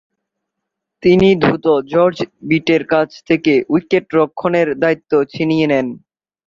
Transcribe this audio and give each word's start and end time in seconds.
তিনি 1.03 1.27
দ্রুত 1.41 1.65
জর্জ 1.91 2.17
বিটের 2.49 2.83
কাছ 2.93 3.09
থেকে 3.29 3.53
উইকেট-রক্ষণের 3.69 4.67
দায়িত্ব 4.81 5.11
ছিনিয়ে 5.33 5.67
নেন। 5.67 5.87